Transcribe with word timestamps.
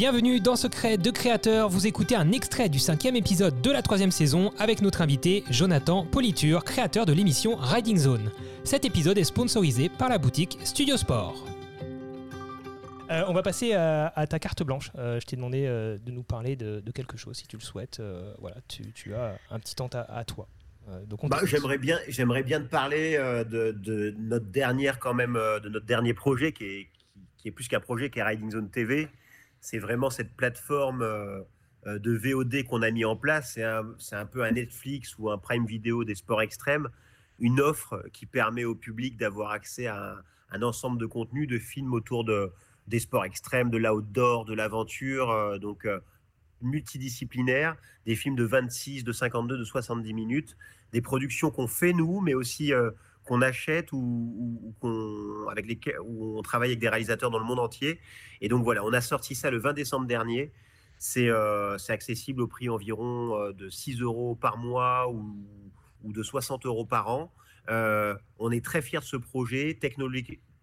Bienvenue 0.00 0.38
dans 0.38 0.54
Secret 0.54 0.96
de 0.96 1.10
Créateur. 1.10 1.68
Vous 1.68 1.88
écoutez 1.88 2.14
un 2.14 2.30
extrait 2.30 2.68
du 2.68 2.78
cinquième 2.78 3.16
épisode 3.16 3.60
de 3.60 3.72
la 3.72 3.82
troisième 3.82 4.12
saison 4.12 4.52
avec 4.56 4.80
notre 4.80 5.02
invité 5.02 5.42
Jonathan 5.50 6.06
Politure, 6.06 6.62
créateur 6.62 7.04
de 7.04 7.12
l'émission 7.12 7.56
Riding 7.56 7.96
Zone. 7.96 8.30
Cet 8.62 8.84
épisode 8.84 9.18
est 9.18 9.24
sponsorisé 9.24 9.88
par 9.88 10.08
la 10.08 10.18
boutique 10.18 10.56
Studio 10.62 10.96
Sport. 10.96 11.44
Euh, 13.10 13.24
on 13.26 13.32
va 13.32 13.42
passer 13.42 13.72
à, 13.72 14.24
ta 14.30 14.38
carte 14.38 14.62
blanche. 14.62 14.92
Euh, 14.96 15.18
je 15.18 15.26
t'ai 15.26 15.34
demandé 15.34 15.64
euh, 15.66 15.98
de 15.98 16.12
nous 16.12 16.22
parler 16.22 16.54
de, 16.54 16.80
quelque 16.94 17.16
chose, 17.16 17.36
si 17.36 17.48
tu 17.48 17.56
le 17.56 17.62
souhaites. 17.62 18.00
voilà, 18.38 18.58
tu, 18.68 19.14
as 19.14 19.36
un 19.50 19.58
petit 19.58 19.74
temps 19.74 19.90
à, 19.92 20.24
toi. 20.24 20.46
Bah, 21.24 21.40
j'aimerais 21.42 21.78
bien, 21.78 21.98
j'aimerais 22.06 22.44
bien 22.44 22.60
te 22.60 22.68
parler 22.68 23.16
de, 23.50 24.14
notre 24.16 24.46
dernière 24.46 25.00
quand 25.00 25.14
même, 25.14 25.34
de 25.34 25.68
notre 25.68 25.86
dernier 25.86 26.14
projet 26.14 26.52
qui 26.52 26.64
est, 26.64 26.88
qui 27.36 27.48
est 27.48 27.50
plus 27.50 27.66
qu'un 27.66 27.80
projet, 27.80 28.10
qui 28.10 28.20
est 28.20 28.22
Riding 28.22 28.52
Zone 28.52 28.70
TV 28.70 29.08
c'est 29.60 29.78
vraiment 29.78 30.10
cette 30.10 30.34
plateforme 30.34 31.02
euh, 31.02 31.40
euh, 31.86 31.98
de 31.98 32.12
VOD 32.12 32.64
qu'on 32.64 32.82
a 32.82 32.90
mis 32.90 33.04
en 33.04 33.16
place. 33.16 33.52
C'est 33.52 33.64
un, 34.16 34.26
peu 34.26 34.44
un 34.44 34.52
Netflix 34.52 35.16
ou 35.18 35.30
un 35.30 35.38
Prime 35.38 35.66
Video 35.66 36.04
des 36.04 36.14
sports 36.14 36.42
extrêmes, 36.42 36.88
une 37.38 37.60
offre 37.60 38.04
qui 38.12 38.26
permet 38.26 38.64
au 38.64 38.74
public 38.74 39.16
d'avoir 39.16 39.50
accès 39.50 39.86
à 39.86 40.16
un, 40.50 40.62
ensemble 40.62 40.98
de 40.98 41.06
contenus, 41.06 41.48
de 41.48 41.58
films 41.58 41.92
autour 41.92 42.24
de, 42.24 42.52
des 42.86 42.98
sports 43.00 43.24
extrêmes, 43.24 43.70
de 43.70 43.78
l'outdoor, 43.78 44.44
de 44.44 44.54
l'aventure, 44.54 45.30
euh, 45.30 45.58
donc 45.58 45.86
multidisciplinaires, 46.60 47.76
des 48.04 48.16
films 48.16 48.34
de 48.34 48.44
26, 48.44 49.04
de 49.04 49.12
52, 49.12 49.58
de 49.58 49.64
70 49.64 50.12
minutes, 50.12 50.56
des 50.92 51.00
productions 51.00 51.50
qu'on 51.50 51.68
fait 51.68 51.92
nous, 51.92 52.20
mais 52.20 52.34
aussi 52.34 52.72
qu'on 53.28 53.42
achète 53.42 53.92
ou, 53.92 54.74
qu'on, 54.80 55.46
avec 55.48 55.90
on 56.04 56.40
travaille 56.42 56.70
avec 56.70 56.80
des 56.80 56.88
réalisateurs 56.88 57.30
dans 57.30 57.38
le 57.38 57.44
monde 57.44 57.60
entier. 57.60 58.00
Et 58.40 58.48
donc 58.48 58.64
voilà, 58.64 58.82
on 58.84 58.92
a 58.92 59.02
sorti 59.02 59.34
ça 59.34 59.50
le 59.50 59.58
20 59.58 59.74
décembre 59.74 60.06
dernier. 60.06 60.50
C'est 60.98 61.28
euh, 61.28 61.76
accessible 61.88 62.40
au 62.42 62.48
prix 62.48 62.68
environ 62.68 63.38
euh, 63.38 63.52
de 63.52 63.68
6 63.68 64.00
euros 64.00 64.34
par 64.34 64.56
mois 64.56 65.08
ou, 65.10 65.36
ou 66.02 66.12
de 66.12 66.22
60 66.22 66.66
euros 66.66 66.86
par 66.86 67.08
an. 67.08 67.32
Euh, 67.68 68.16
on 68.38 68.50
est 68.50 68.64
très 68.64 68.80
fiers 68.80 69.00
de 69.00 69.04
ce 69.04 69.16
projet. 69.16 69.78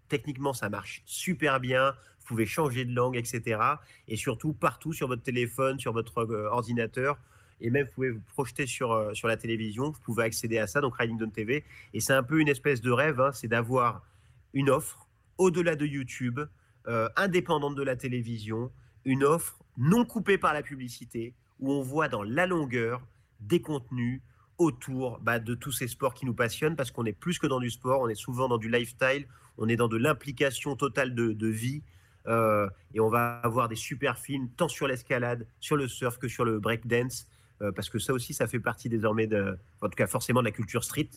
techniquement, 0.09 0.53
ça 0.53 0.69
marche 0.69 1.03
super 1.05 1.59
bien. 1.59 1.91
Vous 2.19 2.25
pouvez 2.25 2.47
changer 2.47 2.83
de 2.83 2.93
langue, 2.93 3.15
etc. 3.15 3.61
Et 4.07 4.17
surtout, 4.17 4.53
partout 4.53 4.91
sur 4.91 5.07
votre 5.07 5.21
téléphone, 5.21 5.79
sur 5.79 5.93
votre 5.93 6.23
ordinateur, 6.51 7.19
et 7.61 7.69
même 7.69 7.85
vous 7.85 7.93
pouvez 7.93 8.11
vous 8.11 8.21
projeter 8.33 8.67
sur, 8.67 8.91
euh, 8.91 9.13
sur 9.13 9.27
la 9.27 9.37
télévision, 9.37 9.91
vous 9.91 9.99
pouvez 10.01 10.23
accéder 10.23 10.57
à 10.57 10.67
ça, 10.67 10.81
donc 10.81 10.95
Riding 10.97 11.19
Zone 11.19 11.31
TV. 11.31 11.63
Et 11.93 11.99
c'est 11.99 12.13
un 12.13 12.23
peu 12.23 12.39
une 12.39 12.47
espèce 12.47 12.81
de 12.81 12.91
rêve, 12.91 13.21
hein, 13.21 13.31
c'est 13.33 13.47
d'avoir 13.47 14.05
une 14.53 14.69
offre 14.69 15.07
au-delà 15.37 15.75
de 15.75 15.85
YouTube, 15.85 16.39
euh, 16.87 17.09
indépendante 17.15 17.75
de 17.75 17.83
la 17.83 17.95
télévision, 17.95 18.71
une 19.05 19.23
offre 19.23 19.59
non 19.77 20.05
coupée 20.05 20.37
par 20.37 20.53
la 20.53 20.63
publicité, 20.63 21.33
où 21.59 21.71
on 21.71 21.81
voit 21.81 22.07
dans 22.07 22.23
la 22.23 22.45
longueur 22.45 23.01
des 23.39 23.61
contenus 23.61 24.21
autour 24.57 25.19
bah, 25.19 25.39
de 25.39 25.53
tous 25.55 25.71
ces 25.71 25.87
sports 25.87 26.13
qui 26.13 26.25
nous 26.25 26.33
passionnent, 26.33 26.75
parce 26.75 26.91
qu'on 26.91 27.05
est 27.05 27.13
plus 27.13 27.39
que 27.39 27.47
dans 27.47 27.59
du 27.59 27.69
sport, 27.69 28.01
on 28.01 28.07
est 28.07 28.15
souvent 28.15 28.47
dans 28.47 28.57
du 28.57 28.69
lifestyle, 28.69 29.27
on 29.57 29.67
est 29.67 29.75
dans 29.75 29.87
de 29.87 29.97
l'implication 29.97 30.75
totale 30.75 31.15
de, 31.15 31.33
de 31.33 31.47
vie. 31.47 31.83
Euh, 32.27 32.67
et 32.93 32.99
on 32.99 33.09
va 33.09 33.39
avoir 33.43 33.67
des 33.67 33.75
super 33.75 34.17
films 34.17 34.49
tant 34.57 34.67
sur 34.67 34.87
l'escalade, 34.87 35.45
sur 35.59 35.75
le 35.75 35.87
surf 35.87 36.17
que 36.17 36.27
sur 36.27 36.45
le 36.45 36.59
breakdance. 36.59 37.27
Euh, 37.61 37.71
parce 37.71 37.89
que 37.89 37.99
ça 37.99 38.13
aussi, 38.13 38.33
ça 38.33 38.47
fait 38.47 38.59
partie 38.59 38.89
désormais 38.89 39.27
de, 39.27 39.57
en 39.81 39.87
tout 39.87 39.95
cas 39.95 40.07
forcément 40.07 40.41
de 40.41 40.45
la 40.45 40.51
culture 40.51 40.83
street, 40.83 41.09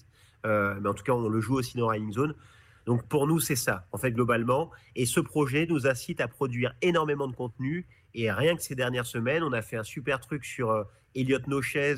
euh, 0.47 0.78
mais 0.80 0.89
en 0.89 0.95
tout 0.95 1.03
cas 1.03 1.12
on 1.12 1.28
le 1.28 1.41
joue 1.41 1.55
aussi 1.55 1.77
dans 1.77 1.89
Riding 1.89 2.12
Zone. 2.12 2.34
Donc 2.86 3.06
pour 3.06 3.27
nous, 3.27 3.41
c'est 3.41 3.56
ça, 3.56 3.86
en 3.92 3.98
fait, 3.98 4.12
globalement. 4.12 4.70
Et 4.97 5.05
ce 5.05 5.20
projet 5.20 5.67
nous 5.69 5.86
incite 5.86 6.20
à 6.20 6.28
produire 6.28 6.75
énormément 6.80 7.28
de 7.28 7.34
contenu. 7.34 7.86
Et 8.14 8.33
rien 8.33 8.56
que 8.56 8.62
ces 8.62 8.75
dernières 8.75 9.05
semaines, 9.05 9.42
on 9.42 9.53
a 9.53 9.61
fait 9.61 9.77
un 9.77 9.83
super 9.83 10.20
truc 10.20 10.45
sur 10.45 10.70
euh, 10.70 10.84
Elliot 11.14 11.41
Nochez, 11.48 11.97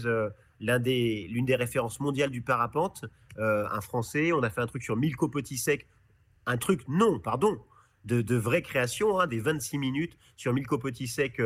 l'une 0.58 1.44
des, 1.44 1.56
références 1.56 2.00
mondiales 2.00 2.30
du 2.30 2.42
parapente, 2.42 3.04
un 3.38 3.80
Français. 3.80 4.32
On 4.32 4.42
a 4.42 4.50
fait 4.50 4.60
un 4.60 4.66
truc 4.66 4.82
sur 4.82 4.96
Milko 4.96 5.28
Potisek, 5.28 5.86
un 6.46 6.56
truc, 6.56 6.82
non, 6.88 7.20
pardon, 7.20 7.58
de, 8.04 8.20
de 8.20 8.36
vraie 8.36 8.62
création, 8.62 9.20
hein, 9.20 9.26
des 9.26 9.38
26 9.38 9.78
minutes 9.78 10.18
sur 10.36 10.52
Milko 10.52 10.78
Potisek 10.78 11.40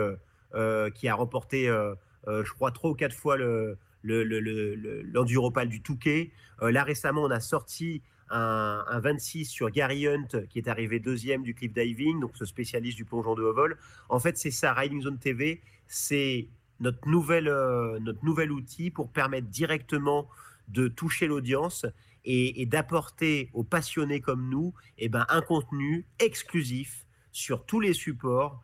qui 0.94 1.08
a 1.08 1.14
remporté 1.14 1.68
euh, 1.68 1.94
je 2.26 2.50
crois, 2.52 2.70
trois 2.70 2.90
ou 2.90 2.94
quatre 2.94 3.14
fois 3.14 3.36
le, 3.36 3.76
l'enduropal 4.04 5.68
du 5.68 5.82
Touquet. 5.82 6.30
Euh, 6.62 6.70
là, 6.70 6.84
récemment, 6.84 7.22
on 7.22 7.30
a 7.30 7.40
sorti 7.40 8.02
un, 8.30 9.00
26 9.00 9.44
sur 9.44 9.70
Gary 9.70 10.08
Hunt, 10.08 10.28
qui 10.50 10.58
est 10.58 10.68
arrivé 10.68 10.98
deuxième 10.98 11.42
du 11.42 11.54
cliff 11.54 11.72
diving, 11.72 12.20
donc 12.20 12.32
ce 12.34 12.44
spécialiste 12.44 12.96
du 12.96 13.04
plongeon 13.04 13.34
de 13.34 13.42
haut 13.42 13.54
vol. 13.54 13.78
En 14.08 14.18
fait, 14.18 14.36
c'est 14.36 14.50
ça, 14.50 14.72
Riding 14.72 15.02
Zone 15.02 15.18
TV, 15.18 15.62
c'est 15.86 16.48
notre, 16.80 16.98
euh, 17.08 17.98
notre 18.00 18.24
nouvel 18.24 18.50
outil 18.50 18.90
pour 18.90 19.10
permettre 19.10 19.48
directement 19.48 20.28
de 20.68 20.88
toucher 20.88 21.26
l'audience 21.26 21.86
et, 22.24 22.64
d'apporter 22.64 23.50
aux 23.52 23.64
passionnés 23.64 24.20
comme 24.20 24.48
nous 24.48 24.72
eh 24.96 25.10
ben, 25.10 25.26
un 25.28 25.42
contenu 25.42 26.06
exclusif 26.18 27.04
sur 27.32 27.66
tous 27.66 27.80
les 27.80 27.92
supports 27.92 28.62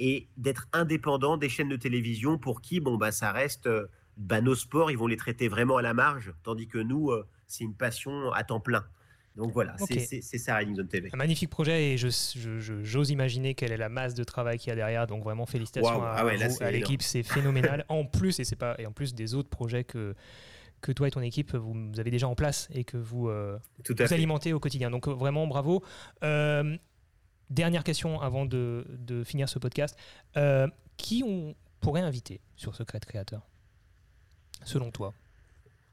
et 0.00 0.28
d'être 0.38 0.66
indépendant 0.72 1.36
des 1.36 1.50
chaînes 1.50 1.68
de 1.68 1.76
télévision 1.76 2.38
pour 2.38 2.62
qui, 2.62 2.80
bon, 2.80 2.96
bah, 2.96 3.12
ça 3.12 3.32
reste 3.32 3.66
euh, 3.66 3.86
bah, 4.16 4.40
nos 4.40 4.54
sports, 4.54 4.90
ils 4.90 4.96
vont 4.96 5.06
les 5.06 5.18
traiter 5.18 5.46
vraiment 5.46 5.76
à 5.76 5.82
la 5.82 5.92
marge, 5.92 6.32
tandis 6.42 6.66
que 6.66 6.78
nous, 6.78 7.10
euh, 7.10 7.26
c'est 7.46 7.64
une 7.64 7.74
passion 7.74 8.32
à 8.32 8.42
temps 8.42 8.60
plein. 8.60 8.84
Donc 9.36 9.52
voilà, 9.52 9.76
c'est 9.78 10.38
ça 10.38 10.56
Riding 10.56 10.74
Zone 10.74 10.88
TV. 10.88 11.10
Un 11.12 11.16
magnifique 11.16 11.50
projet 11.50 11.92
et 11.92 11.96
j'ose 11.96 13.10
imaginer 13.10 13.54
quelle 13.54 13.72
est 13.72 13.76
la 13.76 13.88
masse 13.88 14.14
de 14.14 14.24
travail 14.24 14.58
qu'il 14.58 14.70
y 14.70 14.72
a 14.72 14.76
derrière. 14.76 15.06
Donc 15.06 15.22
vraiment 15.22 15.46
félicitations 15.46 16.02
à, 16.02 16.26
ah 16.26 16.70
l'équipe, 16.70 17.00
c'est 17.00 17.22
phénoménal. 17.22 17.84
en 17.88 18.04
plus 18.04 18.40
et 18.40 18.44
c'est 18.44 18.56
pas 18.56 18.74
et 18.78 18.86
en 18.86 18.92
plus 18.92 19.14
des 19.14 19.34
autres 19.34 19.48
projets 19.48 19.84
que 19.84 20.14
que 20.80 20.90
toi 20.90 21.06
et 21.06 21.10
ton 21.10 21.20
équipe 21.20 21.54
vous, 21.54 21.92
avez 21.98 22.10
déjà 22.10 22.26
en 22.26 22.34
place 22.34 22.68
et 22.72 22.84
que 22.84 22.96
vous, 22.96 23.28
euh, 23.28 23.56
vous 23.88 24.12
alimentez 24.12 24.52
au 24.52 24.58
quotidien. 24.58 24.90
Donc 24.90 25.06
vraiment 25.06 25.46
bravo. 25.46 25.84
Dernière 27.50 27.82
question 27.82 28.20
avant 28.20 28.46
de, 28.46 28.84
finir 29.24 29.48
ce 29.48 29.58
podcast. 29.58 29.96
Euh, 30.36 30.68
qui 30.96 31.24
on 31.26 31.56
pourrait 31.80 32.00
inviter 32.00 32.40
sur 32.54 32.76
Secret 32.76 33.00
Créateur 33.00 33.42
Selon 34.64 34.92
toi? 34.92 35.12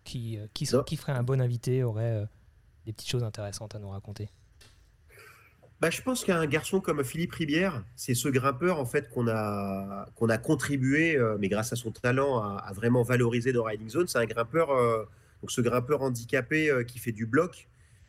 Qui, 0.03 0.37
euh, 0.37 0.45
qui, 0.53 0.69
qui, 0.85 0.97
ferait 0.97 1.13
un 1.13 1.23
bon 1.23 1.41
invité, 1.41 1.83
aurait 1.83 2.11
euh, 2.11 2.25
des 2.85 2.93
petites 2.93 3.09
choses 3.09 3.23
intéressantes 3.23 3.73
à 3.73 3.79
nous 3.79 3.89
raconter? 3.89 4.29
Bah, 5.81 5.89
je 5.89 6.01
pense 6.01 6.23
qu'un 6.23 6.45
garçon 6.45 6.79
comme 6.79 7.03
Philippe 7.03 7.33
Ribière, 7.33 7.83
c'est 7.95 8.13
ce 8.13 8.29
grimpeur 8.29 8.79
en 8.79 8.85
fait 8.85 9.09
qu'on 9.09 9.27
a 9.27 10.07
qu'on 10.15 10.29
a 10.29 10.37
contribué, 10.37 11.17
mais 11.39 11.49
grâce 11.49 11.71
à 11.71 11.75
son 11.75 11.91
talent, 11.91 12.39
à, 12.39 12.71
vraiment 12.73 13.03
valoriser 13.03 13.53
dans 13.53 13.63
Riding 13.63 13.89
Zone. 13.89 14.07
C'est 14.07 14.17
un 14.17 14.25
grimpeur, 14.25 14.69
donc 15.41 15.51
ce 15.51 15.61
grimpeur 15.61 16.01
handicapé 16.01 16.83
qui 16.87 16.97
fait 16.97 17.11
du 17.11 17.27
bloc, 17.27 17.67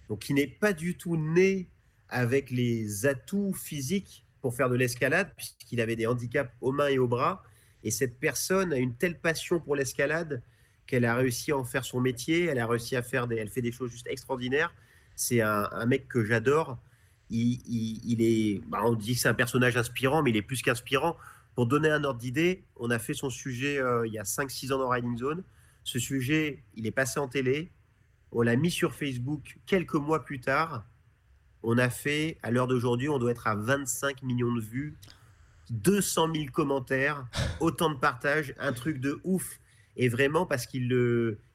donc 0.08 0.20
qui 0.20 0.32
n'est 0.32 0.46
pas 0.46 0.72
du 0.72 0.96
tout 0.96 1.18
né 1.18 1.68
avec 2.08 2.50
les 2.50 3.06
atouts 3.06 3.52
physiques 3.52 4.24
pour 4.40 4.54
faire 4.54 4.68
de 4.68 4.76
l'escalade, 4.76 5.32
puisqu'il 5.36 5.80
avait 5.80 5.96
des 5.96 6.06
handicaps 6.06 6.50
aux 6.60 6.72
mains 6.72 6.88
et 6.88 6.98
aux 6.98 7.08
bras. 7.08 7.42
Et 7.84 7.90
cette 7.90 8.18
personne 8.18 8.72
a 8.72 8.76
une 8.76 8.94
telle 8.94 9.18
passion 9.18 9.60
pour 9.60 9.76
l'escalade 9.76 10.42
qu'elle 10.86 11.04
a 11.04 11.14
réussi 11.14 11.52
à 11.52 11.56
en 11.56 11.64
faire 11.64 11.84
son 11.84 12.00
métier. 12.00 12.46
Elle 12.46 12.58
a 12.58 12.66
réussi 12.66 12.96
à 12.96 13.02
faire 13.02 13.26
des, 13.26 13.36
elle 13.36 13.48
fait 13.48 13.62
des 13.62 13.72
choses 13.72 13.90
juste 13.90 14.06
extraordinaires. 14.08 14.74
C'est 15.14 15.40
un, 15.40 15.86
mec 15.86 16.08
que 16.08 16.24
j'adore. 16.24 16.78
Il, 17.30 18.22
est, 18.22 18.60
bah, 18.68 18.80
on 18.84 18.94
dit 18.94 19.14
que 19.14 19.20
c'est 19.20 19.28
un 19.28 19.34
personnage 19.34 19.76
inspirant, 19.76 20.22
mais 20.22 20.30
il 20.30 20.36
est 20.36 20.42
plus 20.42 20.62
qu'inspirant. 20.62 21.16
Pour 21.54 21.66
donner 21.66 21.90
un 21.90 22.04
ordre 22.04 22.20
d'idée, 22.20 22.64
on 22.76 22.88
a 22.90 22.98
fait 22.98 23.14
son 23.14 23.30
sujet 23.30 23.78
euh, 23.78 24.06
il 24.06 24.12
y 24.12 24.18
a 24.18 24.22
5-6 24.22 24.72
ans 24.72 24.78
dans 24.78 24.88
Riding 24.88 25.18
Zone. 25.18 25.42
Ce 25.82 25.98
sujet, 25.98 26.62
il 26.76 26.86
est 26.86 26.92
passé 26.92 27.18
en 27.18 27.28
télé. 27.28 27.70
On 28.30 28.42
l'a 28.42 28.56
mis 28.56 28.70
sur 28.70 28.94
Facebook 28.94 29.58
quelques 29.66 29.94
mois 29.94 30.24
plus 30.24 30.40
tard. 30.40 30.84
On 31.62 31.78
a 31.78 31.90
fait, 31.90 32.38
à 32.42 32.50
l'heure 32.50 32.66
d'aujourd'hui, 32.66 33.08
on 33.08 33.18
doit 33.18 33.30
être 33.30 33.46
à 33.46 33.54
25 33.54 34.22
millions 34.22 34.54
de 34.54 34.60
vues, 34.60 34.96
200 35.70 36.28
000 36.34 36.46
commentaires, 36.52 37.26
autant 37.60 37.90
de 37.90 37.98
partages, 37.98 38.54
un 38.58 38.72
truc 38.72 39.00
de 39.00 39.20
ouf. 39.24 39.60
Et 39.96 40.08
vraiment, 40.08 40.46
parce 40.46 40.66
qu'il 40.66 40.88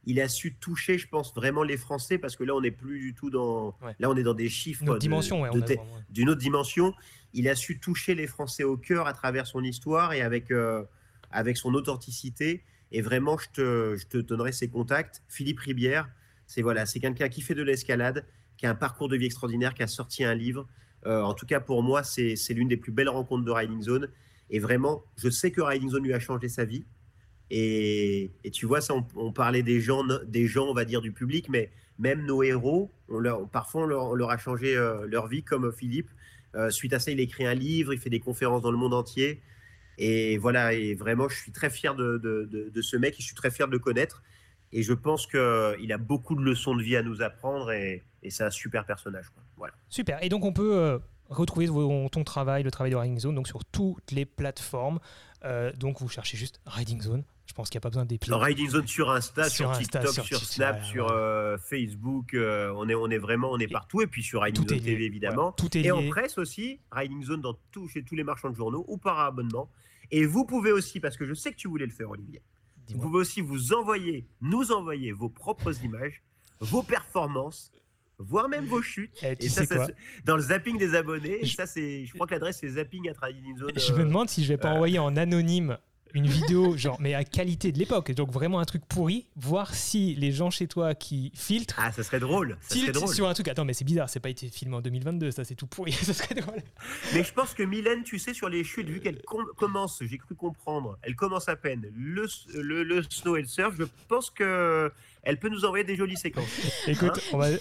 il 0.05 0.19
a 0.19 0.27
su 0.27 0.53
toucher, 0.55 0.97
je 0.97 1.07
pense, 1.07 1.33
vraiment 1.33 1.63
les 1.63 1.77
Français, 1.77 2.17
parce 2.17 2.35
que 2.35 2.43
là, 2.43 2.53
on 2.53 2.61
n'est 2.61 2.71
plus 2.71 2.99
du 2.99 3.13
tout 3.13 3.29
dans. 3.29 3.75
Là, 3.99 4.09
on 4.09 4.15
est 4.17 4.23
dans 4.23 4.33
des 4.33 4.49
chiffres. 4.49 4.83
d'une 6.09 6.29
autre 6.29 6.41
dimension. 6.41 6.93
Il 7.33 7.47
a 7.47 7.55
su 7.55 7.79
toucher 7.79 8.13
les 8.13 8.27
Français 8.27 8.63
au 8.63 8.77
cœur 8.77 9.07
à 9.07 9.13
travers 9.13 9.47
son 9.47 9.63
histoire 9.63 10.13
et 10.13 10.21
avec, 10.21 10.51
euh, 10.51 10.83
avec 11.31 11.57
son 11.57 11.73
authenticité. 11.73 12.63
Et 12.91 13.01
vraiment, 13.01 13.37
je 13.37 13.49
te, 13.49 13.95
je 13.95 14.05
te 14.05 14.17
donnerai 14.17 14.51
ses 14.51 14.67
contacts. 14.67 15.23
Philippe 15.27 15.59
Ribière, 15.59 16.07
c'est 16.45 16.61
voilà, 16.61 16.85
c'est 16.85 16.99
quelqu'un 16.99 17.29
qui 17.29 17.41
fait 17.41 17.55
de 17.55 17.63
l'escalade, 17.63 18.25
qui 18.57 18.65
a 18.65 18.69
un 18.69 18.75
parcours 18.75 19.09
de 19.09 19.17
vie 19.17 19.25
extraordinaire, 19.25 19.73
qui 19.73 19.83
a 19.83 19.87
sorti 19.87 20.23
un 20.23 20.33
livre. 20.33 20.67
Euh, 21.05 21.21
en 21.21 21.33
tout 21.33 21.45
cas, 21.45 21.59
pour 21.59 21.83
moi, 21.83 22.03
c'est 22.03 22.35
l'une 22.49 22.67
des 22.67 22.77
plus 22.77 22.91
belles 22.91 23.09
rencontres 23.09 23.43
de 23.43 23.51
Riding 23.51 23.81
Zone. 23.81 24.09
Et 24.49 24.59
vraiment, 24.59 25.03
je 25.17 25.29
sais 25.29 25.51
que 25.51 25.61
Riding 25.61 25.89
Zone 25.89 26.03
lui 26.03 26.13
a 26.13 26.19
changé 26.19 26.47
sa 26.47 26.65
vie. 26.65 26.85
Et, 27.49 28.31
tu 28.51 28.65
vois, 28.65 28.81
ça, 28.81 28.95
on, 29.15 29.31
parlait 29.31 29.63
des 29.63 29.79
gens, 29.79 30.03
des 30.25 30.47
gens, 30.47 30.65
on 30.65 30.73
va 30.73 30.85
dire, 30.85 31.01
du 31.01 31.11
public, 31.11 31.49
mais 31.49 31.71
même 31.99 32.25
nos 32.25 32.41
héros, 32.41 32.89
leur, 33.09 33.47
parfois, 33.49 33.83
on 33.83 34.15
leur, 34.15 34.29
a 34.29 34.37
changé 34.37 34.75
euh, 34.75 35.05
leur 35.07 35.27
vie, 35.27 35.43
comme 35.43 35.71
Philippe, 35.71 36.09
suite 36.69 36.93
à 36.93 36.99
ça, 36.99 37.11
il 37.11 37.19
écrit 37.19 37.45
un 37.45 37.55
livre, 37.55 37.93
il 37.93 37.99
fait 37.99 38.11
des 38.11 38.19
conférences 38.19 38.61
dans 38.61 38.71
le 38.71 38.77
monde 38.77 38.93
entier. 38.93 39.41
Et 39.97 40.37
voilà, 40.37 40.73
et 40.73 40.95
vraiment, 40.95 41.29
je 41.29 41.35
suis 41.35 41.51
très 41.51 41.69
fier 41.69 41.95
de, 41.95 42.17
de, 42.17 42.81
ce 42.81 42.97
mec 42.97 43.15
et 43.15 43.21
je 43.21 43.25
suis 43.25 43.35
très 43.35 43.51
fier 43.51 43.67
de 43.67 43.71
le 43.71 43.79
connaître. 43.79 44.23
Et 44.73 44.81
je 44.81 44.93
pense 44.93 45.27
qu'il 45.27 45.93
a 45.93 45.97
beaucoup 45.97 46.35
de 46.35 46.41
leçons 46.41 46.75
de 46.75 46.81
vie 46.81 46.97
à 46.97 47.03
nous 47.03 47.21
apprendre 47.21 47.71
et, 47.71 48.03
c'est 48.29 48.43
un 48.43 48.49
super 48.49 48.85
personnage. 48.85 49.25
Voilà. 49.57 49.73
Super. 49.89 50.23
Et 50.23 50.29
donc, 50.29 50.45
on 50.45 50.53
peut 50.53 50.75
euh, 50.75 50.97
retrouver 51.29 51.67
ton 51.67 52.23
travail, 52.23 52.63
le 52.63 52.71
travail 52.71 52.91
de 52.91 52.95
Riding 52.95 53.19
Zone, 53.19 53.35
donc 53.35 53.47
sur 53.47 53.65
toutes 53.65 54.11
les 54.11 54.25
plateformes. 54.25 54.99
Euh, 55.43 55.71
donc, 55.73 55.99
vous 55.99 56.07
cherchez 56.07 56.37
juste 56.37 56.59
Riding 56.65 57.01
Zone. 57.01 57.23
Je 57.45 57.53
pense 57.53 57.69
qu'il 57.69 57.77
n'y 57.77 57.81
a 57.81 57.85
pas 57.85 57.89
besoin 57.89 58.05
d'épisodes. 58.05 58.41
Riding 58.41 58.69
Zone 58.69 58.87
sur 58.87 59.11
Insta, 59.11 59.49
sur, 59.49 59.71
TikTok, 59.73 60.07
sur, 60.07 60.37
Snap, 60.37 60.83
sur 60.83 61.11
euh, 61.11 61.57
Facebook. 61.57 62.33
on, 62.33 62.89
est, 62.89 62.95
on 62.95 63.09
est 63.09 63.17
vraiment 63.17 63.51
on 63.51 63.59
est 63.59 63.67
partout. 63.67 64.01
Et 64.01 64.07
puis 64.07 64.23
sur 64.23 64.41
Riding 64.41 64.67
Zone 64.67 64.79
TV, 64.79 65.03
évidemment. 65.03 65.51
tout 65.51 65.77
est 65.77 65.81
et 65.81 65.91
en 65.91 66.07
presse 66.07 66.37
aussi, 66.37 66.79
Riding 66.91 67.23
Zone 67.23 67.41
dans 67.41 67.55
tout, 67.71 67.87
chez 67.89 68.03
tous 68.03 68.15
les 68.15 68.23
marchands 68.23 68.49
de 68.49 68.55
journaux 68.55 68.85
ou 68.87 68.97
par 68.97 69.19
abonnement. 69.19 69.69
Et 70.09 70.25
vous 70.25 70.45
pouvez 70.45 70.71
aussi, 70.71 70.99
parce 70.99 71.17
que 71.17 71.25
je 71.25 71.33
sais 71.33 71.51
que 71.51 71.57
tu 71.57 71.67
voulais 71.67 71.85
le 71.85 71.91
faire, 71.91 72.09
Olivier, 72.09 72.41
vous 72.89 72.99
pouvez 72.99 73.19
aussi 73.19 73.41
vous 73.41 73.73
envoyer, 73.73 74.27
nous 74.41 74.71
envoyer 74.71 75.11
vos 75.11 75.29
propres 75.29 75.83
images, 75.83 76.21
vos 76.59 76.83
performances, 76.83 77.71
voire 78.17 78.49
même 78.49 78.65
vos 78.65 78.81
chutes. 78.81 79.17
Eh, 79.23 79.35
et, 79.39 79.49
ça, 79.49 79.63
dans 80.25 80.35
le 80.35 80.41
zapping 80.41 80.77
des 80.77 80.95
abonnés. 80.95 81.39
Je... 81.43 81.55
ça, 81.55 81.65
c'est, 81.65 82.05
je 82.05 82.13
crois 82.13 82.27
que 82.27 82.33
l'adresse 82.33 82.57
c'est 82.59 82.69
zapping 82.69 83.09
à 83.09 83.13
Zone. 83.57 83.71
Je 83.75 83.93
me 83.93 84.05
demande 84.05 84.29
si 84.29 84.43
je 84.43 84.49
vais 84.49 84.57
pas 84.57 84.71
euh, 84.71 84.75
envoyer 84.75 84.99
en 84.99 85.15
anonyme 85.15 85.77
une 86.13 86.27
vidéo, 86.27 86.77
genre, 86.77 86.97
mais 86.99 87.13
à 87.13 87.23
qualité 87.23 87.71
de 87.71 87.79
l'époque, 87.79 88.11
donc 88.11 88.31
vraiment 88.31 88.59
un 88.59 88.65
truc 88.65 88.85
pourri, 88.85 89.25
voir 89.35 89.73
si 89.73 90.15
les 90.15 90.31
gens 90.31 90.49
chez 90.49 90.67
toi 90.67 90.93
qui 90.93 91.31
filtrent. 91.33 91.79
Ah, 91.79 91.91
ça 91.91 92.03
serait 92.03 92.19
drôle. 92.19 92.57
Ça 92.61 92.75
serait 92.75 92.91
drôle. 92.91 93.13
sur 93.13 93.27
un 93.27 93.33
truc. 93.33 93.47
Attends, 93.47 93.65
mais 93.65 93.73
c'est 93.73 93.85
bizarre, 93.85 94.09
c'est 94.09 94.19
pas 94.19 94.29
été 94.29 94.49
filmé 94.49 94.75
en 94.75 94.81
2022, 94.81 95.31
ça 95.31 95.43
c'est 95.43 95.55
tout 95.55 95.67
pourri, 95.67 95.91
ça 95.91 96.13
serait 96.13 96.35
drôle. 96.35 96.61
Mais 97.13 97.23
je 97.23 97.33
pense 97.33 97.53
que 97.53 97.63
Mylène, 97.63 98.03
tu 98.03 98.19
sais, 98.19 98.33
sur 98.33 98.49
les 98.49 98.63
chutes, 98.63 98.87
vu 98.87 98.99
qu'elle 98.99 99.21
commence, 99.57 100.01
j'ai 100.01 100.17
cru 100.17 100.35
comprendre, 100.35 100.97
elle 101.01 101.15
commence 101.15 101.49
à 101.49 101.55
peine 101.55 101.91
le, 101.95 102.27
le, 102.53 102.83
le 102.83 103.03
snow 103.03 103.35
et 103.35 103.41
le 103.41 103.47
surf, 103.47 103.73
je 103.77 103.85
pense 104.07 104.29
que 104.29 104.91
elle 105.23 105.37
peut 105.37 105.49
nous 105.49 105.63
envoyer 105.63 105.85
des 105.85 105.95
jolies 105.95 106.17
séquences. 106.17 106.45
Écoute, 106.87 107.11
hein 107.15 107.29
on 107.31 107.37
va, 107.37 107.51
de 107.51 107.57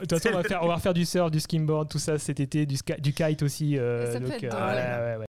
toute 0.00 0.10
façon, 0.10 0.30
on 0.32 0.36
va, 0.36 0.42
faire, 0.42 0.62
on 0.62 0.66
va 0.66 0.74
refaire 0.74 0.94
du 0.94 1.04
surf, 1.04 1.30
du 1.30 1.38
skimboard, 1.38 1.88
tout 1.88 1.98
ça 1.98 2.18
cet 2.18 2.40
été, 2.40 2.66
du, 2.66 2.76
du 2.98 3.12
kite 3.12 3.42
aussi. 3.42 3.78
Euh, 3.78 4.12
ça 4.12 4.20
peut 4.20 4.32
être 4.32 4.44
euh, 4.52 5.14
drôle. 5.14 5.24